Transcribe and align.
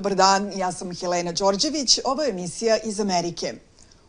Dobar 0.00 0.14
dan, 0.14 0.52
ja 0.56 0.72
sam 0.72 0.94
Helena 0.96 1.32
Đorđević, 1.32 1.98
ovo 2.04 2.22
je 2.22 2.30
emisija 2.30 2.78
iz 2.84 3.00
Amerike. 3.00 3.54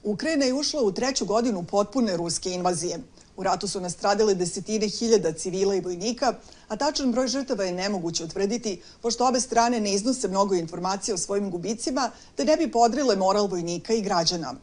Ukrajina 0.04 0.46
je 0.46 0.54
ušla 0.54 0.82
u 0.82 0.92
treću 0.92 1.26
godinu 1.26 1.64
potpune 1.64 2.18
ruske 2.18 2.52
invazije. 2.52 3.00
U 3.38 3.44
ratu 3.44 3.68
su 3.68 3.82
nastradile 3.82 4.36
desetine 4.36 4.88
hiljada 4.88 5.34
civila 5.34 5.76
i 5.76 5.82
vojnika, 5.82 6.34
a 6.68 6.76
tačan 6.76 7.12
broj 7.12 7.28
žrtava 7.28 7.64
je 7.64 7.74
nemoguće 7.74 8.24
utvrditi, 8.24 8.82
pošto 9.02 9.28
obe 9.28 9.40
strane 9.40 9.80
ne 9.80 9.94
iznose 9.94 10.28
mnogo 10.28 10.56
informacija 10.56 11.16
o 11.16 11.18
svojim 11.18 11.52
gubicima, 11.52 12.12
da 12.38 12.44
ne 12.44 12.58
bi 12.58 12.72
podrile 12.72 13.16
moral 13.16 13.48
vojnika 13.48 13.94
i 13.94 14.02
građana. 14.02 14.56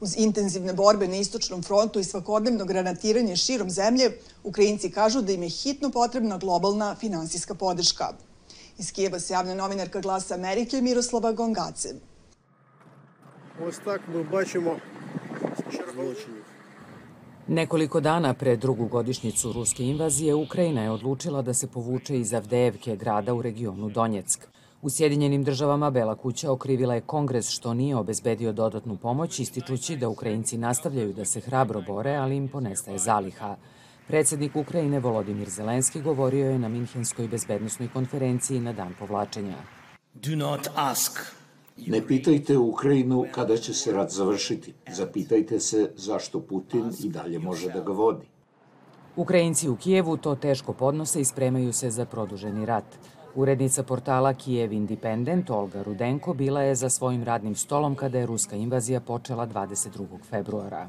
Uz 0.00 0.14
intenzivne 0.16 0.72
borbe 0.72 1.08
na 1.08 1.16
istočnom 1.16 1.62
frontu 1.62 1.98
i 1.98 2.04
svakodnevno 2.04 2.64
granatiranje 2.64 3.36
širom 3.36 3.70
zemlje, 3.70 4.12
Ukrajinci 4.44 4.90
kažu 4.90 5.22
da 5.22 5.32
im 5.32 5.42
je 5.42 5.48
hitno 5.48 5.90
potrebna 5.90 6.38
globalna 6.38 6.94
finansijska 7.00 7.54
podrška. 7.54 8.27
Iz 8.78 8.92
Kijeva 8.92 9.18
se 9.18 9.32
javna 9.32 9.54
novinarka 9.54 10.00
Glasa 10.00 10.34
Amerike 10.34 10.80
Miroslava 10.80 11.32
Gongace. 11.32 11.94
Ось 13.66 13.78
так 13.78 14.00
ми 14.08 14.22
бачимо 14.22 14.76
злочинів. 15.94 16.44
Nekoliko 17.48 18.00
dana 18.00 18.34
pre 18.34 18.56
drugu 18.56 18.86
godišnjicu 18.86 19.52
ruske 19.52 19.84
invazije, 19.84 20.34
Ukrajina 20.34 20.82
je 20.82 20.90
odlučila 20.90 21.42
da 21.42 21.54
se 21.54 21.66
povuče 21.66 22.18
iz 22.18 22.34
Avdejevke, 22.34 22.96
grada 22.96 23.34
u 23.34 23.42
regionu 23.42 23.88
Donjeck. 23.90 24.46
U 24.82 24.90
Sjedinjenim 24.90 25.44
državama 25.44 25.90
Bela 25.90 26.14
kuća 26.14 26.52
okrivila 26.52 26.94
je 26.94 27.00
kongres 27.00 27.48
što 27.48 27.74
nije 27.74 27.96
obezbedio 27.96 28.52
dodatnu 28.52 28.96
pomoć, 28.96 29.40
ističući 29.40 29.96
da 29.96 30.08
Ukrajinci 30.08 30.58
nastavljaju 30.58 31.12
da 31.12 31.24
se 31.24 31.40
hrabro 31.40 31.80
bore, 31.80 32.14
ali 32.14 32.36
im 32.36 32.48
ponestaje 32.48 32.98
zaliha. 32.98 33.56
Predsednik 34.08 34.56
Ukrajine 34.56 35.00
Volodimir 35.00 35.48
Zelenski 35.48 36.00
govorio 36.00 36.50
je 36.50 36.58
na 36.58 36.68
Minhenskoj 36.68 37.28
bezbednostnoj 37.28 37.88
konferenciji 37.92 38.60
na 38.60 38.72
dan 38.72 38.94
povlačenja. 38.98 39.56
Do 40.14 40.36
not 40.36 40.68
ask 40.74 41.20
Ne 41.86 42.06
pitajte 42.06 42.56
Ukrajinu 42.58 43.26
kada 43.32 43.56
će 43.56 43.74
se 43.74 43.92
rat 43.92 44.10
završiti. 44.10 44.74
Zapitajte 44.92 45.60
se 45.60 45.90
zašto 45.96 46.40
Putin 46.40 46.92
i 47.04 47.08
dalje 47.08 47.38
može 47.38 47.68
da 47.68 47.80
ga 47.80 47.92
vodi. 47.92 48.26
Ukrajinci 49.16 49.68
u 49.68 49.76
Kijevu 49.76 50.16
to 50.16 50.34
teško 50.34 50.72
podnose 50.72 51.20
i 51.20 51.24
spremaju 51.24 51.72
se 51.72 51.90
za 51.90 52.04
produženi 52.04 52.66
rat. 52.66 52.98
Urednica 53.34 53.82
portala 53.82 54.34
Kijev 54.34 54.72
Independent 54.72 55.50
Olga 55.50 55.82
Rudenko 55.82 56.34
bila 56.34 56.62
je 56.62 56.74
za 56.74 56.88
svojim 56.88 57.24
radnim 57.24 57.54
stolom 57.54 57.94
kada 57.94 58.18
je 58.18 58.26
ruska 58.26 58.56
invazija 58.56 59.00
počela 59.00 59.46
22. 59.46 60.06
februara. 60.30 60.88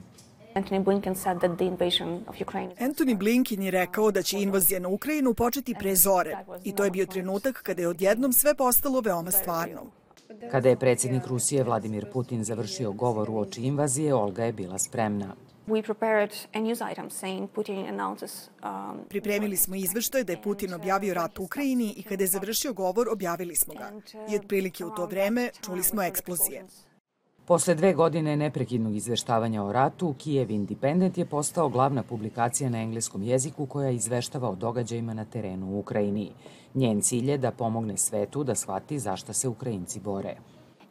Anthony 0.55 0.83
Blinken 0.83 1.15
said 1.15 1.39
that 1.39 1.57
the 1.57 1.65
invasion 1.65 2.23
of 2.27 2.41
Ukraine 2.41 2.73
Anthony 2.79 3.17
Blinken 3.17 3.63
je 3.63 3.71
rekao 3.71 4.11
da 4.11 4.21
će 4.21 4.39
invazija 4.39 4.79
na 4.79 4.87
Ukrajinu 4.89 5.33
početi 5.33 5.75
pre 5.79 5.95
zore 5.95 6.37
i 6.63 6.75
to 6.75 6.83
je 6.83 6.91
bio 6.91 7.05
trenutak 7.05 7.63
kada 7.63 7.81
je 7.81 7.87
odjednom 7.87 8.33
sve 8.33 8.55
postalo 8.55 9.01
veoma 9.01 9.31
stvarno. 9.31 9.81
Kada 10.51 10.69
je 10.69 10.79
predsednik 10.79 11.27
Rusije 11.27 11.63
Vladimir 11.63 12.11
Putin 12.13 12.43
završio 12.43 12.91
govor 12.91 13.29
u 13.29 13.39
oči 13.39 13.61
invazije, 13.61 14.13
Olga 14.13 14.43
je 14.43 14.53
bila 14.53 14.79
spremna. 14.79 15.35
we 15.69 15.81
prepared 15.83 16.31
a 16.53 16.59
news 16.59 16.81
item 16.91 17.09
saying 17.09 17.47
Putin 17.47 17.87
announces 17.87 18.49
um, 18.63 18.99
Pripremili 19.09 19.57
smo 19.57 19.75
izveštaj 19.75 20.23
da 20.23 20.33
je 20.33 20.41
Putin 20.41 20.73
objavio 20.73 21.13
rat 21.13 21.39
Ukrajini 21.39 21.93
i 21.97 22.03
kada 22.03 22.23
je 22.23 22.27
završio 22.27 22.73
govor 22.73 23.09
objavili 23.09 23.55
smo 23.55 23.73
ga. 23.73 23.91
I 24.31 24.35
otprilike 24.35 24.85
u 24.85 24.95
to 24.95 25.05
vreme 25.05 25.49
čuli 25.65 25.83
smo 25.83 26.03
eksplozije. 26.03 26.65
Posle 27.49 27.75
dve 27.75 27.93
godine 27.93 28.35
neprekidnog 28.37 28.95
izveštavanja 28.95 29.63
o 29.63 29.71
ratu, 29.71 30.13
Kijev 30.17 30.51
Independent 30.51 31.17
je 31.17 31.25
postao 31.25 31.69
glavna 31.69 32.03
publikacija 32.03 32.69
na 32.69 32.81
engleskom 32.81 33.23
jeziku 33.23 33.65
koja 33.65 33.89
izveštava 33.89 34.49
o 34.49 34.55
događajima 34.55 35.13
na 35.13 35.25
terenu 35.25 35.67
u 35.67 35.79
Ukrajini. 35.79 36.31
Njen 36.73 37.01
cilj 37.01 37.31
je 37.31 37.37
da 37.37 37.51
pomogne 37.51 37.97
svetu 37.97 38.43
da 38.43 38.55
shvati 38.55 38.99
zašta 38.99 39.33
se 39.33 39.47
Ukrajinci 39.47 39.99
bore. 39.99 40.35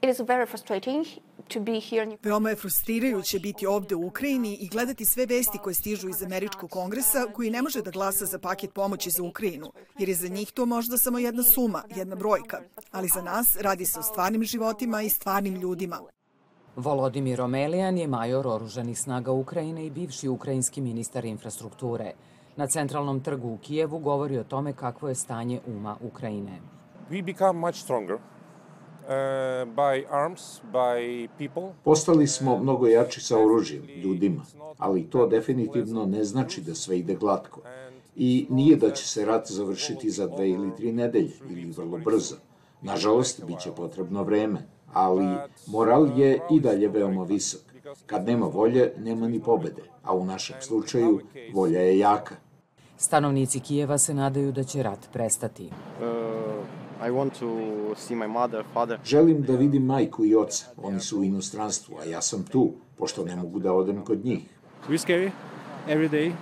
it 0.02 0.10
is 0.10 0.20
very 0.20 0.46
frustrating 0.46 1.06
to 1.48 1.60
be 1.60 1.80
here 1.80 2.04
in 2.04 2.18
Veoma 2.22 2.50
je 2.50 2.56
frustrirajuće 2.56 3.38
biti 3.38 3.66
ovde 3.66 3.94
u 3.94 4.06
Ukrajini 4.06 4.56
i 4.60 4.68
gledati 4.68 5.04
sve 5.04 5.26
vesti 5.26 5.58
koje 5.58 5.74
stižu 5.74 6.08
iz 6.08 6.22
Američkog 6.22 6.70
kongresa 6.70 7.26
koji 7.34 7.50
ne 7.50 7.62
može 7.62 7.82
da 7.82 7.90
glasa 7.90 8.26
za 8.26 8.38
paket 8.38 8.74
pomoći 8.74 9.10
za 9.10 9.22
Ukrajinu, 9.22 9.72
jer 9.98 10.08
je 10.08 10.14
za 10.14 10.28
njih 10.28 10.52
to 10.52 10.66
možda 10.66 10.98
samo 10.98 11.18
jedna 11.18 11.42
suma, 11.42 11.82
jedna 11.96 12.16
brojka. 12.16 12.60
Ali 12.90 13.08
za 13.08 13.22
nas 13.22 13.56
radi 13.60 13.84
se 13.84 14.00
o 14.00 14.02
stvarnim 14.02 14.44
životima 14.44 15.02
i 15.02 15.08
stvarnim 15.08 15.54
ljudima. 15.54 16.00
Volodimir 16.78 17.40
Omelijan 17.40 17.98
je 17.98 18.06
major 18.06 18.46
oružanih 18.46 18.98
snaga 18.98 19.32
Ukrajine 19.32 19.86
i 19.86 19.90
bivši 19.90 20.28
ukrajinski 20.28 20.80
ministar 20.80 21.24
infrastrukture. 21.24 22.12
Na 22.56 22.66
centralnom 22.66 23.20
trgu 23.20 23.48
u 23.48 23.58
Kijevu 23.58 23.98
govori 23.98 24.38
o 24.38 24.44
tome 24.44 24.72
kakvo 24.72 25.08
je 25.08 25.14
stanje 25.14 25.60
uma 25.66 25.96
Ukrajine. 26.02 26.60
we 27.10 27.22
become 27.22 27.60
much 27.60 27.76
stronger 27.76 28.14
uh, 28.14 28.20
by 29.76 30.04
arms, 30.10 30.60
by 30.72 31.28
people. 31.38 31.72
Postali 31.84 32.26
smo 32.26 32.58
mnogo 32.58 32.86
jači 32.86 33.20
sa 33.20 33.38
oružjem, 33.38 33.82
ljudima, 33.86 34.44
ali 34.78 35.10
to 35.10 35.26
definitivno 35.26 36.06
ne 36.06 36.24
znači 36.24 36.60
da 36.60 36.74
sve 36.74 36.98
ide 36.98 37.14
glatko. 37.14 37.60
I 38.16 38.46
nije 38.50 38.76
da 38.76 38.90
će 38.90 39.08
se 39.08 39.24
rat 39.24 39.50
završiti 39.50 40.10
za 40.10 40.26
dve 40.26 40.50
ili 40.50 40.76
tri 40.76 40.92
nedelje 40.92 41.32
ili 41.50 41.70
vrlo 41.70 41.98
brzo. 41.98 42.36
Nažalost, 42.82 43.44
bit 43.44 43.58
će 43.60 43.70
potrebno 43.76 44.22
vreme, 44.22 44.66
ali 44.92 45.36
moral 45.66 46.18
je 46.18 46.40
i 46.50 46.60
dalje 46.60 46.88
veoma 46.88 47.22
visok. 47.22 47.60
Kad 48.06 48.26
nema 48.26 48.46
volje, 48.46 48.92
nema 48.98 49.28
ni 49.28 49.40
pobede, 49.40 49.82
a 50.02 50.14
u 50.14 50.24
našem 50.24 50.56
slučaju 50.60 51.20
volja 51.54 51.80
je 51.80 51.98
jaka. 51.98 52.34
Stanovnici 52.96 53.60
Kijeva 53.60 53.98
se 53.98 54.14
nadaju 54.14 54.52
da 54.52 54.64
će 54.64 54.82
rat 54.82 55.08
prestati. 55.12 55.66
Uh, 55.66 57.08
I 57.08 57.10
want 57.10 57.30
to 57.38 57.46
see 57.96 58.16
my 58.16 58.28
mother, 58.28 58.64
father. 58.74 58.98
Želim 59.04 59.42
da 59.42 59.56
vidim 59.56 59.84
majku 59.84 60.24
i 60.24 60.34
oca, 60.34 60.66
oni 60.82 61.00
su 61.00 61.20
u 61.20 61.24
inostranstvu, 61.24 61.96
a 62.00 62.04
ja 62.04 62.20
sam 62.20 62.42
tu, 62.42 62.72
pošto 62.96 63.24
ne 63.24 63.36
mogu 63.36 63.58
da 63.58 63.72
odem 63.72 64.04
kod 64.04 64.24
njih. 64.24 64.42
We 64.88 65.06
scary 65.06 65.30
every 65.88 66.10
day. 66.10 66.32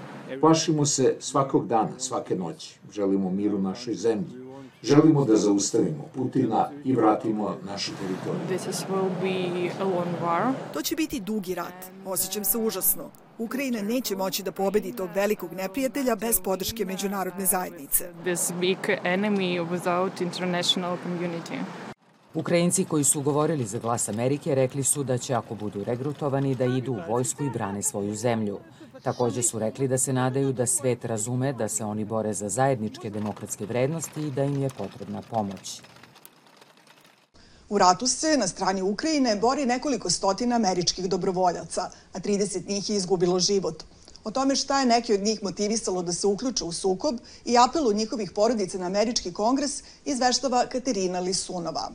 Plašimo 0.41 0.87
se 0.87 1.17
svakog 1.19 1.67
dana, 1.67 1.99
svake 1.99 2.37
noći. 2.37 2.79
Želimo 2.93 3.31
mir 3.31 3.55
u 3.55 3.59
našoj 3.59 3.95
zemlji. 3.95 4.46
Želimo 4.87 5.25
da 5.25 5.37
zaustavimo 5.37 6.05
Putina 6.15 6.71
i 6.85 6.95
vratimo 6.95 7.57
našu 7.65 7.93
teritoriju. 7.93 8.47
This 8.49 8.75
is, 8.75 8.85
will 8.91 9.11
be 9.23 9.71
a 9.81 9.85
long 9.85 10.09
war. 10.25 10.53
To 10.75 10.83
će 10.83 10.97
biti 10.97 11.21
dugi 11.21 11.55
rat. 11.55 11.85
Osjećam 12.05 12.45
se 12.45 12.59
užasno. 12.59 13.11
Ukrajina 13.39 13.83
neće 13.83 14.17
moći 14.17 14.43
da 14.43 14.53
pobedi 14.53 14.93
tog 14.93 15.09
velikog 15.15 15.53
neprijatelja 15.53 16.17
bez 16.17 16.41
podrške 16.41 16.85
međunarodne 16.85 17.47
zajednice. 17.47 18.05
This 18.23 18.53
big 18.61 18.79
enemy 19.05 19.69
without 19.71 20.21
international 20.21 20.97
community. 21.07 21.86
Ukrajinci 22.37 22.85
koji 22.85 23.05
su 23.05 23.21
govorili 23.21 23.67
za 23.67 23.79
glas 23.79 24.09
Amerike 24.09 24.55
rekli 24.55 24.85
su 24.85 25.05
da 25.05 25.19
će 25.19 25.35
ako 25.35 25.55
budu 25.55 25.85
regrutovani 25.85 26.55
da 26.55 26.65
idu 26.65 26.93
u 26.93 27.11
vojsku 27.13 27.45
i 27.45 27.51
brane 27.51 27.83
svoju 27.83 28.15
zemlju. 28.15 28.59
Takođe 29.03 29.43
su 29.43 29.59
rekli 29.59 29.89
da 29.89 29.99
se 29.99 30.13
nadaju 30.13 30.53
da 30.53 30.67
svet 30.67 31.05
razume 31.05 31.53
da 31.53 31.69
se 31.69 31.85
oni 31.85 32.05
bore 32.05 32.35
za 32.35 32.49
zajedničke 32.49 33.11
demokratske 33.11 33.67
vrednosti 33.67 34.21
i 34.21 34.31
da 34.31 34.45
im 34.45 34.63
je 34.63 34.69
potrebna 34.69 35.23
pomoć. 35.31 35.81
U 37.69 37.79
ratu 37.79 38.07
se 38.07 38.37
na 38.37 38.49
strani 38.49 38.83
Ukrajine 38.83 39.37
bori 39.37 39.67
nekoliko 39.67 40.11
stotina 40.11 40.57
američkih 40.57 41.09
dobrovoljaca, 41.09 41.91
a 42.13 42.21
30 42.21 42.69
njih 42.69 42.91
je 42.91 42.97
izgubilo 42.97 43.39
život. 43.41 43.83
O 44.25 44.31
tome 44.31 44.57
šta 44.57 44.81
je 44.81 44.87
neki 44.87 45.15
od 45.15 45.21
njih 45.21 45.43
motivisalo 45.43 46.03
da 46.03 46.13
se 46.13 46.27
uključe 46.27 46.65
u 46.65 46.73
sukob 46.73 47.17
i 47.45 47.59
apelu 47.59 47.93
njihovih 47.93 48.31
porodica 48.31 48.79
na 48.79 48.87
američki 48.87 49.33
kongres 49.33 49.83
izveštava 50.05 50.67
Katerina 50.67 51.21
Lisunova. 51.21 51.91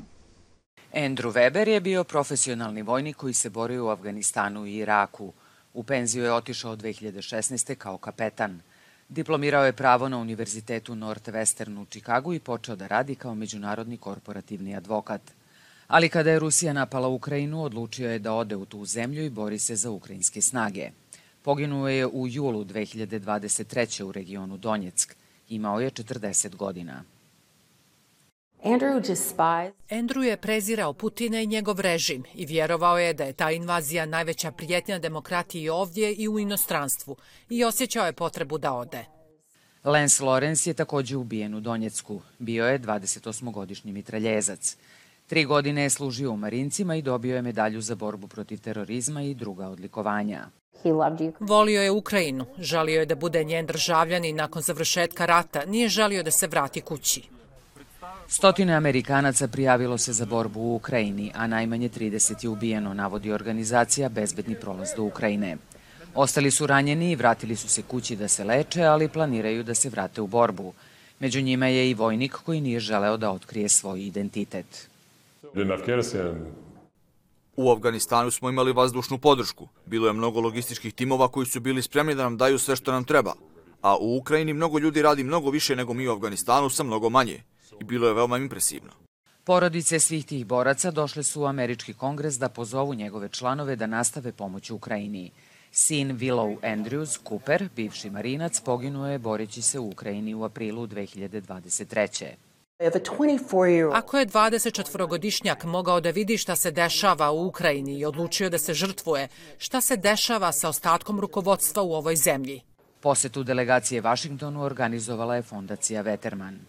Andrew 0.93 1.31
Weber 1.31 1.67
je 1.67 1.79
bio 1.79 2.03
profesionalni 2.03 2.81
vojnik 2.81 3.15
koji 3.15 3.33
se 3.33 3.49
borio 3.49 3.85
u 3.85 3.89
Afganistanu 3.89 4.65
i 4.65 4.75
Iraku. 4.75 5.33
U 5.73 5.83
penziju 5.83 6.23
je 6.23 6.33
otišao 6.33 6.75
2016. 6.75 7.75
kao 7.75 7.97
kapetan. 7.97 8.61
Diplomirao 9.09 9.65
je 9.65 9.73
pravo 9.73 10.09
na 10.09 10.17
Univerzitetu 10.17 10.95
Northwestern 10.95 11.81
u 11.81 11.85
Čikagu 11.85 12.33
i 12.33 12.39
počeo 12.39 12.75
da 12.75 12.87
radi 12.87 13.15
kao 13.15 13.35
međunarodni 13.35 13.97
korporativni 13.97 14.75
advokat. 14.75 15.21
Ali 15.87 16.09
kada 16.09 16.31
je 16.31 16.39
Rusija 16.39 16.73
napala 16.73 17.07
Ukrajinu, 17.07 17.63
odlučio 17.63 18.11
je 18.11 18.19
da 18.19 18.33
ode 18.33 18.55
u 18.55 18.65
tu 18.65 18.85
zemlju 18.85 19.25
i 19.25 19.29
bori 19.29 19.59
se 19.59 19.75
za 19.75 19.91
ukrajinske 19.91 20.41
snage. 20.41 20.89
Poginuo 21.41 21.87
je 21.87 22.07
u 22.07 22.27
julu 22.27 22.65
2023. 22.65 24.03
u 24.03 24.11
regionu 24.11 24.57
Donjeck. 24.57 25.15
Imao 25.49 25.79
je 25.79 25.91
40 25.91 26.55
godina. 26.55 27.03
Andrew 28.63 28.99
despised 28.99 29.73
Andrew 29.89 30.21
je 30.21 30.37
prezirao 30.37 30.93
Putina 30.93 31.41
i 31.41 31.47
njegov 31.47 31.79
režim 31.79 32.23
i 32.33 32.45
vjerovao 32.45 32.99
je 32.99 33.13
da 33.13 33.23
je 33.23 33.33
ta 33.33 33.51
invazija 33.51 34.05
najveća 34.05 34.51
prijetnja 34.51 34.99
demokratiji 34.99 35.69
ovdje 35.69 36.13
i 36.13 36.27
u 36.27 36.39
inostranstvu 36.39 37.15
i 37.49 37.63
osjećao 37.63 38.05
je 38.05 38.13
potrebu 38.13 38.57
da 38.57 38.73
ode. 38.73 39.05
Lance 39.83 40.23
Lorenz 40.23 40.67
je 40.67 40.73
takođe 40.73 41.17
ubijen 41.17 41.55
u 41.55 41.59
Donjecku. 41.59 42.21
Bio 42.39 42.65
je 42.67 42.79
28-godišnji 42.79 43.91
mitraljezac. 43.91 44.77
Tri 45.27 45.45
godine 45.45 45.83
je 45.83 45.89
služio 45.89 46.31
u 46.31 46.37
Marincima 46.37 46.95
i 46.95 47.01
dobio 47.01 47.35
je 47.35 47.41
medalju 47.41 47.81
za 47.81 47.95
borbu 47.95 48.27
protiv 48.27 48.61
terorizma 48.61 49.21
i 49.21 49.33
druga 49.33 49.67
odlikovanja. 49.67 50.47
he 50.83 50.91
loved 50.91 51.21
Ukraine. 51.21 51.35
Volio 51.39 51.81
je 51.81 51.91
Ukrajinu, 51.91 52.45
žalio 52.59 52.99
je 52.99 53.05
da 53.05 53.15
bude 53.15 53.43
njen 53.43 53.65
državljan 53.65 54.25
i 54.25 54.33
nakon 54.33 54.61
završetka 54.61 55.25
rata 55.25 55.65
nije 55.65 55.89
žalio 55.89 56.23
da 56.23 56.31
se 56.31 56.47
vrati 56.47 56.81
kući. 56.81 57.40
Stotine 58.33 58.73
Amerikanaca 58.73 59.47
prijavilo 59.47 59.97
se 59.97 60.13
za 60.13 60.25
borbu 60.25 60.59
u 60.59 60.75
Ukrajini, 60.75 61.31
a 61.35 61.47
najmanje 61.47 61.89
30 61.89 62.43
je 62.43 62.49
ubijeno, 62.49 62.93
navodi 62.93 63.31
organizacija 63.31 64.09
Bezbedni 64.09 64.55
prolaz 64.55 64.89
do 64.97 65.03
Ukrajine. 65.03 65.57
Ostali 66.15 66.51
su 66.51 66.67
ranjeni 66.67 67.11
i 67.11 67.15
vratili 67.15 67.55
su 67.55 67.69
se 67.69 67.81
kući 67.81 68.15
da 68.15 68.27
se 68.27 68.43
leče, 68.43 68.83
ali 68.83 69.09
planiraju 69.09 69.63
da 69.63 69.75
se 69.75 69.89
vrate 69.89 70.21
u 70.21 70.27
borbu. 70.27 70.73
Među 71.19 71.41
njima 71.41 71.67
je 71.67 71.89
i 71.89 71.93
vojnik 71.93 72.31
koji 72.45 72.61
nije 72.61 72.79
želeo 72.79 73.17
da 73.17 73.31
otkrije 73.31 73.69
svoj 73.69 74.05
identitet. 74.05 74.89
U 77.57 77.71
Afganistanu 77.71 78.31
smo 78.31 78.49
imali 78.49 78.73
vazdušnu 78.73 79.17
podršku. 79.17 79.67
Bilo 79.85 80.07
je 80.07 80.13
mnogo 80.13 80.39
logističkih 80.39 80.93
timova 80.93 81.27
koji 81.27 81.45
su 81.45 81.59
bili 81.59 81.81
spremni 81.81 82.15
da 82.15 82.23
nam 82.23 82.37
daju 82.37 82.59
sve 82.59 82.75
što 82.75 82.91
nam 82.91 83.03
treba. 83.03 83.33
A 83.81 83.97
u 83.97 84.17
Ukrajini 84.17 84.53
mnogo 84.53 84.79
ljudi 84.79 85.01
radi 85.01 85.23
mnogo 85.23 85.49
više 85.49 85.75
nego 85.75 85.93
mi 85.93 86.07
u 86.07 86.11
Afganistanu 86.11 86.69
sa 86.69 86.83
mnogo 86.83 87.09
manje. 87.09 87.50
I 87.79 87.83
bilo 87.83 88.07
je 88.07 88.13
veoma 88.13 88.37
impresivno. 88.37 88.91
Porodice 89.43 89.99
svih 89.99 90.25
tih 90.25 90.45
boraca 90.45 90.91
došle 90.91 91.23
su 91.23 91.41
u 91.41 91.45
američki 91.45 91.93
kongres 91.93 92.37
da 92.37 92.49
pozovu 92.49 92.93
njegove 92.93 93.29
članove 93.29 93.75
da 93.75 93.87
nastave 93.87 94.31
pomoć 94.31 94.69
Ukrajini. 94.69 95.31
Sin 95.71 96.17
Willow 96.17 96.57
Andrews 96.61 97.19
Cooper, 97.29 97.69
bivši 97.75 98.09
marinac, 98.09 98.59
poginuo 98.59 99.07
je 99.07 99.19
boreći 99.19 99.61
se 99.61 99.79
u 99.79 99.89
Ukrajini 99.89 100.33
u 100.35 100.43
aprilu 100.43 100.87
2023. 100.87 102.25
Ako 103.93 104.17
je 104.17 104.25
24-godišnjak 104.25 105.65
mogao 105.65 106.01
da 106.01 106.09
vidi 106.09 106.37
šta 106.37 106.55
se 106.55 106.71
dešava 106.71 107.31
u 107.31 107.47
Ukrajini 107.47 107.99
i 107.99 108.05
odlučio 108.05 108.49
da 108.49 108.57
se 108.57 108.73
žrtvuje, 108.73 109.27
šta 109.57 109.81
se 109.81 109.97
dešava 109.97 110.51
sa 110.51 110.69
ostatkom 110.69 111.19
rukovodstva 111.19 111.83
u 111.83 111.93
ovoj 111.93 112.15
zemlji? 112.15 112.61
Posetu 113.01 113.43
delegacije 113.43 114.01
Vašingtonu 114.01 114.63
organizovala 114.63 115.35
je 115.35 115.41
fondacija 115.41 116.01
Veterman. 116.01 116.59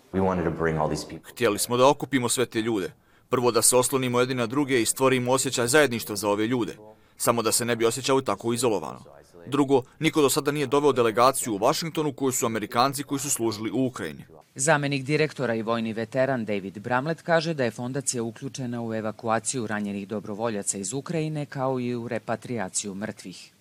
Htjeli 1.24 1.58
smo 1.58 1.76
da 1.76 1.88
okupimo 1.88 2.28
sve 2.28 2.46
te 2.46 2.62
ljude. 2.62 2.92
Prvo 3.28 3.50
da 3.50 3.62
se 3.62 3.76
oslonimo 3.76 4.20
jedni 4.20 4.34
na 4.34 4.46
druge 4.46 4.82
i 4.82 4.86
stvorimo 4.86 5.32
osjećaj 5.32 5.66
zajedništva 5.66 6.16
za 6.16 6.28
ove 6.28 6.46
ljude. 6.46 6.76
Samo 7.16 7.42
da 7.42 7.52
se 7.52 7.64
ne 7.64 7.76
bi 7.76 7.86
osjećao 7.86 8.20
tako 8.20 8.52
izolovano. 8.52 9.04
Drugo, 9.46 9.82
niko 9.98 10.22
do 10.22 10.30
sada 10.30 10.50
nije 10.50 10.66
doveo 10.66 10.92
delegaciju 10.92 11.54
u 11.54 11.58
Vašingtonu 11.58 12.12
koju 12.12 12.32
su 12.32 12.46
Amerikanci 12.46 13.02
koji 13.02 13.18
su 13.18 13.30
služili 13.30 13.70
u 13.70 13.86
Ukrajini. 13.86 14.24
Zamenik 14.54 15.04
direktora 15.04 15.54
i 15.54 15.62
vojni 15.62 15.92
veteran 15.92 16.44
David 16.44 16.78
Bramlett 16.78 17.22
kaže 17.22 17.54
da 17.54 17.64
je 17.64 17.70
fondacija 17.70 18.22
uključena 18.22 18.82
u 18.82 18.94
evakuaciju 18.94 19.66
ranjenih 19.66 20.08
dobrovoljaca 20.08 20.78
iz 20.78 20.92
Ukrajine 20.92 21.46
kao 21.46 21.80
i 21.80 21.94
u 21.94 22.08
repatriaciju 22.08 22.94
mrtvih. 22.94 23.51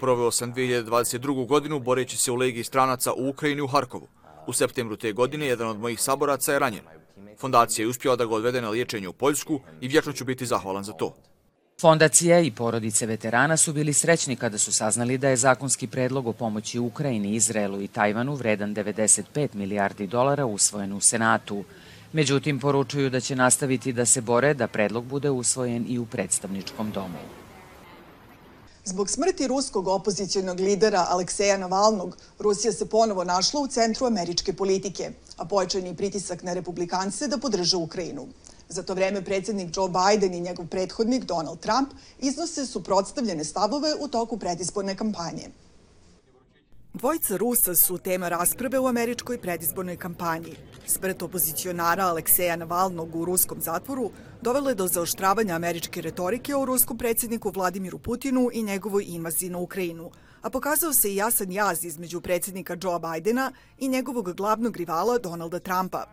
Proveo 0.00 0.30
sam 0.30 0.54
2022. 0.54 1.46
godinu 1.46 1.78
boreći 1.78 2.16
se 2.16 2.32
u 2.32 2.34
legiji 2.34 2.64
stranaca 2.64 3.12
u 3.12 3.28
Ukrajini 3.28 3.62
u 3.62 3.66
Harkovu. 3.66 4.08
U 4.46 4.52
septembru 4.52 4.96
te 4.96 5.12
godine 5.12 5.46
jedan 5.46 5.68
od 5.68 5.78
mojih 5.78 6.00
saboraca 6.00 6.52
je 6.52 6.58
ranjen. 6.58 6.84
Fondacija 7.38 7.84
je 7.84 7.88
uspjela 7.88 8.16
da 8.16 8.24
ga 8.24 8.34
odvede 8.34 8.60
na 8.60 8.70
liječenje 8.70 9.08
u 9.08 9.12
Poljsku 9.12 9.60
i 9.80 9.88
vječno 9.88 10.12
ću 10.12 10.24
biti 10.24 10.46
zahvalan 10.46 10.84
za 10.84 10.92
to. 10.92 11.16
Fondacija 11.80 12.40
i 12.40 12.50
porodice 12.50 13.06
veterana 13.06 13.56
su 13.56 13.72
bili 13.72 13.92
srećni 13.92 14.36
kada 14.36 14.58
su 14.58 14.72
saznali 14.72 15.18
da 15.18 15.28
je 15.28 15.36
zakonski 15.36 15.86
predlog 15.86 16.26
o 16.26 16.32
pomoći 16.32 16.78
Ukrajini, 16.78 17.34
Izraelu 17.34 17.82
i 17.82 17.88
Tajvanu 17.88 18.34
vredan 18.34 18.74
95 18.74 19.48
milijardi 19.54 20.06
dolara 20.06 20.46
usvojen 20.46 20.92
u 20.92 21.00
Senatu. 21.00 21.64
Međutim, 22.12 22.60
poručuju 22.60 23.10
da 23.10 23.20
će 23.20 23.36
nastaviti 23.36 23.92
da 23.92 24.06
se 24.06 24.20
bore 24.20 24.54
da 24.54 24.66
predlog 24.66 25.04
bude 25.04 25.30
usvojen 25.30 25.86
i 25.88 25.98
u 25.98 26.06
predstavničkom 26.06 26.90
domu. 26.90 27.43
Zbog 28.86 29.10
smrti 29.10 29.46
ruskog 29.46 29.88
opozicijnog 29.88 30.60
lidera 30.60 31.06
Alekseja 31.08 31.56
Navalnog, 31.58 32.16
Rusija 32.38 32.72
se 32.72 32.86
ponovo 32.86 33.24
našla 33.24 33.60
u 33.60 33.66
centru 33.66 34.06
američke 34.06 34.52
politike, 34.52 35.10
a 35.36 35.44
pojačani 35.44 35.96
pritisak 35.96 36.42
na 36.42 36.52
republikance 36.52 37.28
da 37.28 37.38
podrže 37.38 37.76
Ukrajinu. 37.76 38.26
Za 38.68 38.82
to 38.82 38.94
vreme 38.94 39.24
predsjednik 39.24 39.76
Joe 39.76 39.88
Biden 39.88 40.34
i 40.34 40.40
njegov 40.40 40.66
prethodnik 40.66 41.24
Donald 41.24 41.60
Trump 41.60 41.88
iznose 42.20 42.66
suprotstavljene 42.66 43.44
stavove 43.44 43.94
u 44.00 44.08
toku 44.08 44.38
predizborne 44.38 44.96
kampanje. 44.96 45.48
Dvojica 46.94 47.36
Rusa 47.36 47.74
su 47.74 47.98
tema 47.98 48.28
rasprave 48.28 48.78
u 48.78 48.86
američkoj 48.86 49.38
predizbornoj 49.38 49.96
kampanji. 49.96 50.56
Smrt 50.86 51.22
opozicionara 51.22 52.04
Alekseja 52.04 52.56
Navalnog 52.56 53.16
u 53.16 53.24
ruskom 53.24 53.60
zatvoru 53.60 54.10
dovelo 54.42 54.68
je 54.68 54.74
do 54.74 54.86
zaoštravanja 54.86 55.54
američke 55.54 56.00
retorike 56.00 56.56
o 56.56 56.64
ruskom 56.64 56.98
predsjedniku 56.98 57.50
Vladimiru 57.54 57.98
Putinu 57.98 58.50
i 58.52 58.62
njegovoj 58.62 59.04
invaziji 59.08 59.50
na 59.50 59.58
Ukrajinu, 59.58 60.10
a 60.42 60.50
pokazao 60.50 60.92
se 60.92 61.12
i 61.12 61.16
jasan 61.16 61.52
jaz 61.52 61.84
između 61.84 62.20
predsjednika 62.20 62.76
Joe 62.82 63.00
Bidena 63.00 63.52
i 63.78 63.88
njegovog 63.88 64.32
glavnog 64.32 64.76
rivala 64.76 65.18
Donalda 65.18 65.58
Trumpa. 65.58 66.04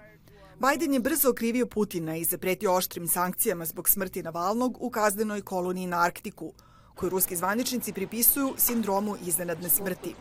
Biden 0.60 0.94
je 0.94 1.00
brzo 1.00 1.30
okrivio 1.30 1.66
Putina 1.66 2.18
i 2.18 2.24
zapretio 2.24 2.74
oštrim 2.74 3.08
sankcijama 3.08 3.66
zbog 3.66 3.90
smrti 3.90 4.24
Navalnog 4.24 4.78
u 4.80 4.90
kazdenoj 4.90 5.42
koloniji 5.42 5.88
na 5.88 6.04
Arktiku, 6.04 6.54
koju 6.96 7.10
ruski 7.10 7.36
zvaničnici 7.36 7.94
pripisuju 7.94 8.54
sindromu 8.58 9.16
iznenadne 9.26 9.70
smrti. 9.70 10.16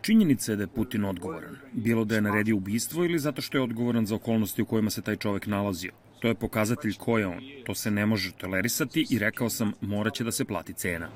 Činjenica 0.00 0.52
je 0.52 0.56
da 0.56 0.62
je 0.62 0.66
Putin 0.66 1.04
odgovoran, 1.04 1.56
bilo 1.72 2.04
da 2.04 2.14
je 2.14 2.20
naredio 2.20 2.56
ubistvo 2.56 3.04
ili 3.04 3.18
zato 3.18 3.42
što 3.42 3.58
je 3.58 3.62
odgovoran 3.62 4.06
za 4.06 4.14
okolnosti 4.14 4.62
u 4.62 4.66
kojima 4.66 4.90
se 4.90 5.02
taj 5.02 5.16
čovek 5.16 5.46
nalazio. 5.46 5.92
To 6.20 6.28
je 6.28 6.34
pokazatelj 6.34 6.94
ko 6.94 7.18
je 7.18 7.26
on. 7.26 7.40
To 7.66 7.74
se 7.74 7.90
ne 7.90 8.06
može 8.06 8.32
tolerisati 8.32 9.06
i 9.10 9.18
rekao 9.18 9.50
sam 9.50 9.72
moraće 9.80 10.24
da 10.24 10.32
se 10.32 10.44
plati 10.44 10.72
cena. 10.72 11.08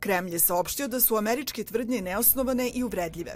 Kremlj 0.00 0.32
je 0.32 0.38
saopštio 0.38 0.88
da 0.88 1.00
su 1.00 1.16
američke 1.16 1.64
tvrdnje 1.64 2.00
neosnovane 2.00 2.70
i 2.74 2.84
uvredljive. 2.84 3.32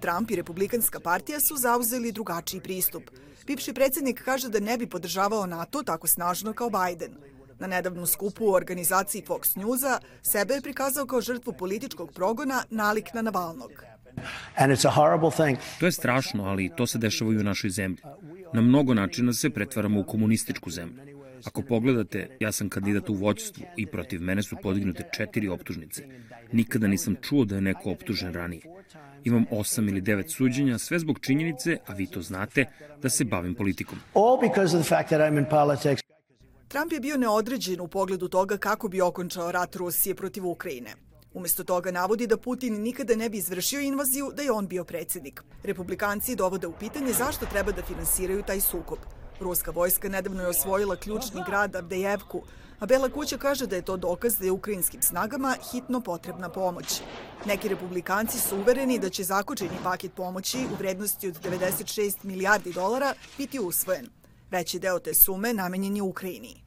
Trump 0.00 0.30
i 0.30 0.36
Republikanska 0.36 1.00
partija 1.00 1.40
su 1.40 1.56
zauzeli 1.56 2.12
drugačiji 2.12 2.60
pristup. 2.60 3.02
Bivši 3.50 3.72
predsednik 3.74 4.22
kaže 4.24 4.48
da 4.48 4.60
ne 4.60 4.76
bi 4.78 4.86
podržavao 4.86 5.46
NATO 5.46 5.82
tako 5.82 6.06
snažno 6.06 6.52
kao 6.52 6.70
Biden. 6.70 7.16
Na 7.58 7.66
nedavnom 7.66 8.06
skupu 8.06 8.44
u 8.44 8.52
organizaciji 8.52 9.22
Fox 9.26 9.56
Newsa 9.56 9.98
sebe 10.22 10.54
je 10.54 10.60
prikazao 10.60 11.06
kao 11.06 11.20
žrtvu 11.20 11.52
političkog 11.52 12.12
progona 12.12 12.62
nalik 12.70 13.14
na 13.14 13.22
Navalnog. 13.22 13.70
To 15.80 15.86
je 15.86 15.92
strašno, 15.92 16.44
ali 16.44 16.70
to 16.76 16.86
se 16.86 16.98
dešava 16.98 17.32
i 17.32 17.36
u 17.36 17.42
našoj 17.42 17.70
zemlji. 17.70 17.98
Na 18.52 18.60
mnogo 18.60 18.94
načina 18.94 19.32
se 19.32 19.50
pretvaramo 19.50 20.00
u 20.00 20.04
komunističku 20.04 20.70
zemlju. 20.70 21.20
Ako 21.44 21.62
pogledate, 21.62 22.36
ja 22.40 22.52
sam 22.52 22.68
kandidat 22.68 23.08
u 23.08 23.14
vođstvu 23.14 23.64
i 23.76 23.86
protiv 23.86 24.22
mene 24.22 24.42
su 24.42 24.56
podignute 24.62 25.08
četiri 25.16 25.48
optužnice. 25.48 26.04
Nikada 26.52 26.86
nisam 26.86 27.16
čuo 27.22 27.44
da 27.44 27.54
je 27.54 27.60
neko 27.60 27.90
optužen 27.90 28.34
ranije. 28.34 28.62
Imam 29.24 29.44
osam 29.50 29.88
ili 29.88 30.00
devet 30.00 30.30
suđenja, 30.30 30.78
sve 30.78 30.98
zbog 30.98 31.18
činjenice, 31.20 31.76
a 31.86 31.92
vi 31.92 32.06
to 32.06 32.22
znate, 32.22 32.64
da 33.02 33.08
se 33.08 33.24
bavim 33.24 33.54
politikom. 33.54 33.98
Trump 36.68 36.92
je 36.92 37.00
bio 37.00 37.16
neodređen 37.16 37.80
u 37.80 37.88
pogledu 37.88 38.28
toga 38.28 38.56
kako 38.56 38.88
bi 38.88 39.00
okončao 39.00 39.52
rat 39.52 39.76
Rusije 39.76 40.14
protiv 40.14 40.46
Ukrajine. 40.46 40.94
Umesto 41.32 41.64
toga 41.64 41.90
navodi 41.90 42.26
da 42.26 42.36
Putin 42.36 42.82
nikada 42.82 43.16
ne 43.16 43.28
bi 43.28 43.38
izvršio 43.38 43.80
invaziju 43.80 44.32
da 44.36 44.42
je 44.42 44.52
on 44.52 44.68
bio 44.68 44.84
predsednik. 44.84 45.42
Republikanci 45.62 46.36
dovode 46.36 46.66
u 46.66 46.72
pitanje 46.72 47.12
zašto 47.12 47.46
treba 47.46 47.72
da 47.72 47.82
finansiraju 47.82 48.42
taj 48.42 48.60
sukob. 48.60 48.98
Ruska 49.40 49.70
vojska 49.70 50.08
nedavno 50.08 50.42
je 50.42 50.48
osvojila 50.48 50.96
ključni 50.96 51.42
grad 51.46 51.76
Avdejevku, 51.76 52.42
a 52.78 52.86
Bela 52.86 53.08
kuća 53.08 53.38
kaže 53.38 53.66
da 53.66 53.76
je 53.76 53.82
to 53.82 53.96
dokaz 53.96 54.38
da 54.38 54.44
je 54.44 54.50
ukrajinskim 54.50 55.02
snagama 55.02 55.56
hitno 55.72 56.00
potrebna 56.00 56.48
pomoć. 56.48 57.00
Neki 57.46 57.68
republikanci 57.68 58.38
su 58.38 58.56
uvereni 58.56 58.98
da 58.98 59.08
će 59.08 59.24
zakočeni 59.24 59.76
paket 59.84 60.12
pomoći 60.14 60.58
u 60.72 60.76
vrednosti 60.78 61.28
od 61.28 61.40
96 61.42 62.24
milijardi 62.24 62.72
dolara 62.72 63.14
biti 63.38 63.58
usvojen. 63.58 64.06
Veći 64.50 64.78
deo 64.78 64.98
te 64.98 65.14
sume 65.14 65.54
namenjen 65.54 65.96
je 65.96 66.02
Ukrajini. 66.02 66.62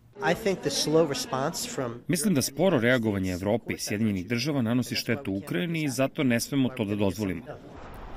Mislim 2.08 2.34
da 2.34 2.42
sporo 2.42 2.80
reagovanje 2.80 3.32
Evrope 3.32 3.74
i 3.74 3.80
Sjedinjenih 3.80 4.28
država 4.28 4.62
nanosi 4.62 4.96
štetu 4.96 5.34
Ukrajini 5.34 5.84
i 5.84 5.90
zato 5.90 6.24
ne 6.24 6.40
smemo 6.40 6.70
to 6.70 6.86
da 6.86 6.96
dozvolimo. 6.96 7.44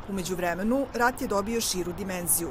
Umeđu 0.08 0.34
vremenu, 0.34 0.86
rat 0.94 1.22
je 1.22 1.28
dobio 1.28 1.60
širu 1.60 1.92
dimenziju. 1.92 2.48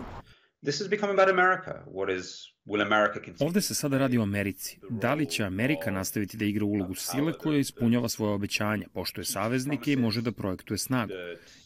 This 0.65 0.81
is 0.81 0.87
becoming 0.89 1.19
about 1.19 1.29
America. 1.29 1.83
What 1.93 2.17
is 2.17 2.53
Will 2.67 2.81
America 2.81 3.13
continue? 3.13 3.47
Ovde 3.47 3.61
se 3.61 3.75
sada 3.75 3.97
radi 3.97 4.17
o 4.17 4.21
Americi. 4.21 4.79
Da 4.89 5.13
li 5.13 5.25
će 5.25 5.43
Amerika 5.43 5.91
nastaviti 5.91 6.37
da 6.37 6.45
igra 6.45 6.65
ulogu 6.65 6.95
sile 6.95 7.33
koja 7.33 7.59
ispunjava 7.59 8.09
svoje 8.09 8.33
obećanja, 8.33 8.87
poštuje 8.93 9.25
saveznike 9.25 9.93
i 9.93 9.95
može 9.95 10.21
da 10.21 10.31
projektuje 10.31 10.77
snagu? 10.77 11.13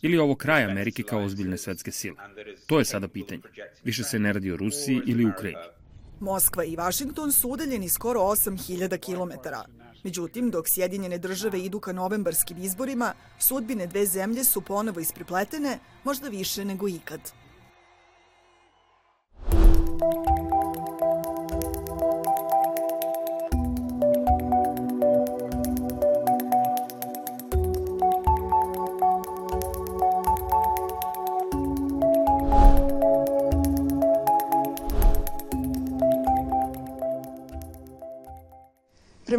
Ili 0.02 0.18
ovo 0.18 0.36
kraj 0.36 0.64
Amerike 0.64 1.04
kao 1.04 1.24
ozbiljne 1.24 1.58
svetske 1.58 1.92
sile? 1.92 2.16
To 2.68 2.80
je 2.80 2.86
sada 2.86 3.08
pitanje. 3.08 3.42
Više 3.84 4.04
se 4.04 4.20
ne 4.20 4.34
radi 4.34 4.52
o 4.52 4.58
Rusiji 4.58 5.02
ili 5.06 5.26
Ukrajini. 5.26 5.62
Moskva 6.20 6.64
i 6.64 6.76
Vašington 6.76 7.32
su 7.32 7.50
udaljeni 7.50 7.90
skoro 7.90 8.20
8000 8.20 8.98
km. 9.00 9.50
Međutim, 10.04 10.52
dok 10.52 10.70
Sjedinjene 10.70 11.18
države 11.18 11.62
idu 11.62 11.80
ka 11.80 11.94
novembarskim 11.94 12.58
izborima, 12.58 13.14
sudbine 13.40 13.88
dve 13.88 14.06
zemlje 14.06 14.44
su 14.44 14.62
ponovo 14.62 15.00
isprepletene, 15.00 15.80
možda 16.04 16.30
više 16.30 16.66
nego 16.66 16.88
ikad. 16.88 17.20
Prema 20.00 20.12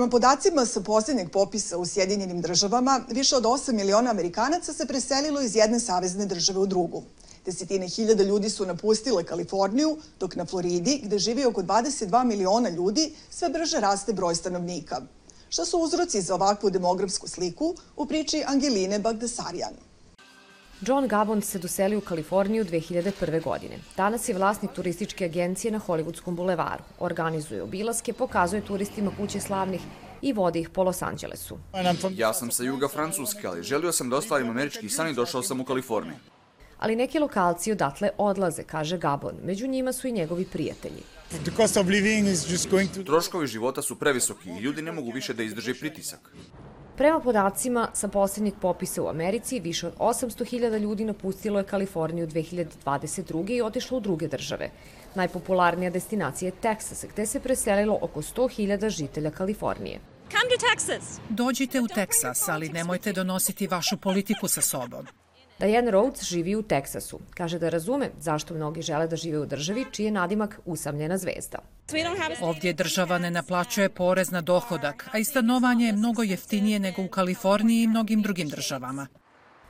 podacima 0.08 0.66
sa 0.66 0.80
posljednjeg 0.80 1.30
popisa 1.30 1.78
u 1.78 1.86
Sjedinjenim 1.86 2.40
državama, 2.40 3.00
više 3.10 3.36
od 3.36 3.44
8 3.44 3.72
miliona 3.72 4.10
Amerikanaca 4.10 4.72
se 4.72 4.86
preselilo 4.86 5.40
iz 5.40 5.56
jedne 5.56 5.80
savezne 5.80 6.26
države 6.26 6.58
u 6.58 6.66
drugu. 6.66 7.02
Desetine 7.44 7.88
hiljada 7.88 8.22
ljudi 8.22 8.50
su 8.50 8.66
napustile 8.66 9.24
Kaliforniju, 9.24 9.96
dok 10.20 10.36
na 10.36 10.44
Floridi, 10.44 11.00
gde 11.04 11.18
živi 11.18 11.44
oko 11.44 11.62
22 11.62 12.24
miliona 12.24 12.68
ljudi, 12.68 13.12
sve 13.30 13.48
brže 13.48 13.80
raste 13.80 14.12
broj 14.12 14.34
stanovnika. 14.34 15.00
Šta 15.48 15.64
su 15.64 15.78
uzroci 15.78 16.20
za 16.20 16.34
ovakvu 16.34 16.70
demografsku 16.70 17.28
sliku 17.28 17.74
u 17.96 18.06
priči 18.06 18.44
Angeline 18.46 18.98
Bagdasarjan? 18.98 19.74
John 20.80 21.08
Gabon 21.08 21.42
se 21.42 21.58
doselio 21.58 21.98
u 21.98 22.00
Kaliforniju 22.00 22.64
2001. 22.64 23.42
godine. 23.42 23.78
Danas 23.96 24.28
je 24.28 24.34
vlasnik 24.34 24.72
turističke 24.72 25.24
agencije 25.24 25.70
na 25.70 25.80
Hollywoodskom 25.86 26.34
bulevaru. 26.34 26.82
Organizuje 26.98 27.62
obilaske, 27.62 28.12
pokazuje 28.12 28.64
turistima 28.64 29.10
kuće 29.16 29.40
slavnih 29.40 29.80
i 30.22 30.32
vodi 30.32 30.60
ih 30.60 30.68
po 30.70 30.82
Los 30.82 31.02
Angelesu. 31.02 31.58
Ja 32.16 32.34
sam 32.34 32.50
sa 32.50 32.62
juga 32.62 32.88
Francuske, 32.88 33.46
ali 33.46 33.62
želio 33.62 33.92
sam 33.92 34.10
da 34.10 34.16
ostvarim 34.16 34.50
američki 34.50 34.88
san 34.88 35.08
i 35.08 35.14
došao 35.14 35.42
sam 35.42 35.60
u 35.60 35.64
Kaliforniju. 35.64 36.16
Ali 36.80 36.96
neki 36.96 37.18
lokalci 37.18 37.72
odatle 37.72 38.10
odlaze, 38.18 38.62
kaže 38.62 38.98
Gabon. 38.98 39.34
Među 39.44 39.66
njima 39.66 39.92
su 39.92 40.08
i 40.08 40.12
njegovi 40.12 40.44
prijatelji. 40.44 41.02
Troškovi 43.06 43.46
života 43.46 43.82
su 43.82 43.98
previsoki 43.98 44.50
i 44.50 44.60
ljudi 44.60 44.82
ne 44.82 44.92
mogu 44.92 45.10
više 45.10 45.34
da 45.34 45.42
izdrže 45.42 45.74
pritisak. 45.74 46.32
Prema 46.96 47.20
podacima 47.20 47.88
sa 47.92 48.08
posljednjeg 48.08 48.54
popisa 48.60 49.02
u 49.02 49.08
Americi, 49.08 49.60
više 49.60 49.86
od 49.86 49.94
800.000 49.98 50.78
ljudi 50.78 51.04
napustilo 51.04 51.58
je 51.58 51.64
Kaliforniju 51.64 52.26
2022. 52.26 53.50
i 53.50 53.62
otišlo 53.62 53.98
u 53.98 54.00
druge 54.00 54.28
države. 54.28 54.70
Najpopularnija 55.14 55.90
destinacija 55.90 56.46
je 56.46 56.60
Teksas, 56.60 57.04
gde 57.12 57.26
se 57.26 57.40
preselilo 57.40 57.98
oko 58.02 58.22
100.000 58.22 58.88
žitelja 58.88 59.30
Kalifornije. 59.30 60.00
Come 60.30 60.50
to 60.50 60.66
Texas. 60.66 61.20
Dođite 61.28 61.80
u 61.80 61.86
Teksas, 61.86 62.48
ali 62.48 62.68
nemojte 62.68 63.12
donositi 63.12 63.66
vašu 63.66 63.96
politiku 63.96 64.48
sa 64.48 64.60
sobom. 64.60 65.06
Diane 65.60 65.90
Rhodes 65.90 66.24
živi 66.24 66.56
u 66.56 66.62
Teksasu. 66.62 67.18
Kaže 67.34 67.58
da 67.58 67.68
razume 67.68 68.10
zašto 68.20 68.54
mnogi 68.54 68.82
žele 68.82 69.06
da 69.06 69.16
žive 69.16 69.38
u 69.38 69.46
državi 69.46 69.84
čiji 69.92 70.04
je 70.04 70.10
nadimak 70.10 70.60
usamljena 70.64 71.18
zvezda. 71.18 71.58
Ovdje 72.40 72.72
država 72.72 73.18
ne 73.18 73.30
naplaćuje 73.30 73.88
porez 73.88 74.30
na 74.30 74.40
dohodak, 74.40 75.08
a 75.12 75.18
i 75.18 75.24
stanovanje 75.24 75.86
je 75.86 75.92
mnogo 75.92 76.22
jeftinije 76.22 76.78
nego 76.78 77.02
u 77.02 77.08
Kaliforniji 77.08 77.82
i 77.82 77.86
mnogim 77.86 78.22
drugim 78.22 78.48
državama. 78.48 79.06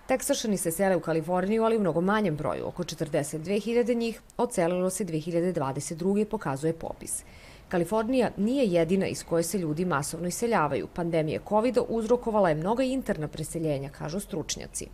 Teksašani 0.07 0.57
se 0.57 0.71
sele 0.71 0.97
u 0.97 1.01
Kaliforniju, 1.01 1.65
ali 1.65 1.77
u 1.77 1.81
mnogo 1.81 2.01
manjem 2.01 2.37
broju. 2.37 2.67
Oko 2.67 2.85
42.000 2.85 3.95
njih 3.95 4.21
ocelilo 4.37 4.91
se 4.91 5.05
2022. 5.05 6.25
pokazuje 6.25 6.73
popis. 6.73 7.23
Kalifornija 7.69 8.31
nije 8.37 8.67
jedina 8.67 9.07
iz 9.07 9.25
koje 9.25 9.43
se 9.43 9.59
ljudi 9.59 9.85
masovno 9.85 10.29
iseljavaju. 10.29 10.89
Pandemija 10.95 11.41
covid 11.49 11.79
uzrokovala 11.89 12.49
je 12.49 12.55
mnoga 12.55 12.83
interna 12.83 13.29
preseljenja, 13.29 13.89
kažu 13.89 14.21
stručnjaci 14.21 14.89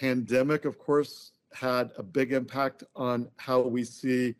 pandemic, 0.00 0.64
of 0.64 0.74
course, 0.86 1.32
had 1.52 1.90
a 1.98 2.02
big 2.02 2.32
impact 2.32 2.82
on 2.94 3.26
how 3.36 3.70
we 3.70 3.84
see 3.84 4.34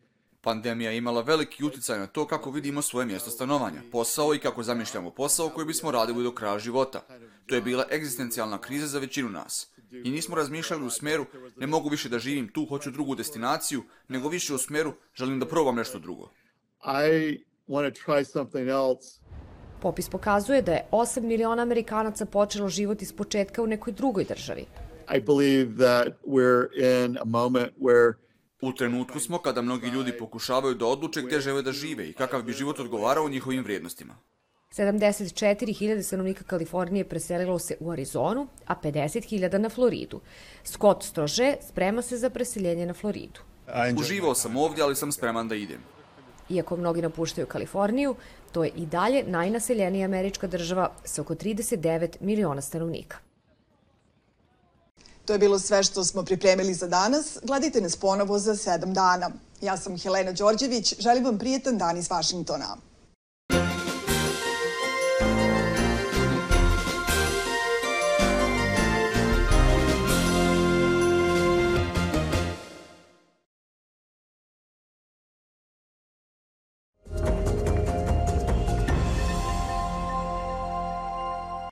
Pandemija 0.45 0.91
je 0.91 0.97
imala 0.97 1.21
veliki 1.21 1.63
uticaj 1.63 1.99
na 1.99 2.07
to 2.07 2.27
kako 2.27 2.51
vidimo 2.51 2.81
svoje 2.81 3.05
mjesto 3.05 3.29
stanovanja, 3.29 3.81
posao 3.91 4.35
i 4.35 4.39
kako 4.39 4.63
zamišljamo 4.63 5.11
posao 5.11 5.49
koji 5.49 5.65
bismo 5.65 5.91
radili 5.91 6.23
do 6.23 6.31
kraja 6.31 6.59
života. 6.59 7.01
To 7.45 7.55
je 7.55 7.61
bila 7.61 7.85
egzistencijalna 7.91 8.57
kriza 8.57 8.87
za 8.87 8.99
većinu 8.99 9.29
nas. 9.29 9.67
I 10.03 10.11
nismo 10.11 10.35
razmišljali 10.35 10.85
u 10.85 10.89
smeru, 10.89 11.25
ne 11.57 11.67
mogu 11.67 11.89
više 11.89 12.09
da 12.09 12.19
živim 12.19 12.47
tu, 12.47 12.65
hoću 12.65 12.91
drugu 12.91 13.15
destinaciju, 13.15 13.83
nego 14.07 14.29
više 14.29 14.53
u 14.53 14.57
smeru, 14.57 14.93
želim 15.15 15.39
da 15.39 15.47
probam 15.47 15.75
nešto 15.75 15.99
drugo. 15.99 16.29
I 16.83 17.43
want 17.67 17.93
to 17.93 18.11
try 18.11 18.23
something 18.23 18.67
else. 18.67 19.19
Popis 19.81 20.09
pokazuje 20.09 20.61
da 20.61 20.71
je 20.71 20.87
8 20.91 21.21
miliona 21.21 21.61
Amerikanaca 21.61 22.25
počelo 22.25 22.69
život 22.69 23.01
iz 23.01 23.13
početka 23.13 23.63
u 23.63 23.67
nekoj 23.67 23.93
drugoj 23.93 24.23
državi. 24.23 24.65
I 25.07 25.19
believe 25.19 25.77
that 25.77 26.07
we're 26.27 26.67
in 26.77 27.17
a 27.17 27.25
moment 27.25 27.71
where 27.79 28.13
U 28.61 28.73
trenutku 28.73 29.19
smo 29.19 29.37
kada 29.37 29.61
mnogi 29.61 29.87
ljudi 29.87 30.17
pokušavaju 30.17 30.75
da 30.75 30.85
odluče 30.85 31.21
gde 31.21 31.39
žele 31.39 31.61
da 31.61 31.71
žive 31.71 32.09
i 32.09 32.13
kakav 32.13 32.43
bi 32.43 32.53
život 32.53 32.79
odgovarao 32.79 33.29
njihovim 33.29 33.63
vrijednostima. 33.63 34.15
74.000 34.71 36.01
stanovnika 36.01 36.43
Kalifornije 36.43 37.09
preselilo 37.09 37.59
se 37.59 37.77
u 37.79 37.91
Arizonu, 37.91 38.47
a 38.65 38.75
50.000 38.83 39.57
na 39.57 39.69
Floridu. 39.69 40.21
Scott 40.63 41.03
Strože 41.03 41.55
sprema 41.69 42.01
se 42.01 42.17
za 42.17 42.29
preseljenje 42.29 42.85
na 42.85 42.93
Floridu. 42.93 43.39
Uživao 43.99 44.35
sam 44.35 44.57
ovdje, 44.57 44.83
ali 44.83 44.95
sam 44.95 45.11
spreman 45.11 45.47
da 45.47 45.55
idem. 45.55 45.79
Iako 46.49 46.77
mnogi 46.77 47.01
napuštaju 47.01 47.47
Kaliforniju, 47.47 48.15
to 48.51 48.63
je 48.63 48.71
i 48.75 48.85
dalje 48.85 49.23
najnaseljenija 49.27 50.05
američka 50.05 50.47
država 50.47 50.91
sa 51.03 51.21
oko 51.21 51.35
39 51.35 52.15
miliona 52.19 52.61
stanovnika. 52.61 53.17
To 55.25 55.33
je 55.33 55.39
bilo 55.39 55.59
sve 55.59 55.83
što 55.83 56.03
smo 56.03 56.23
pripremili 56.23 56.73
za 56.73 56.87
danas. 56.87 57.37
Gledajte 57.43 57.81
nas 57.81 57.95
ponovo 57.95 58.39
za 58.39 58.55
sedam 58.55 58.93
dana. 58.93 59.31
Ja 59.61 59.77
sam 59.77 59.97
Helena 59.97 60.31
Đorđević. 60.31 60.93
Želim 60.99 61.25
vam 61.25 61.37
prijetan 61.39 61.77
dan 61.77 61.97
iz 61.97 62.09
Vašingtona. 62.09 62.77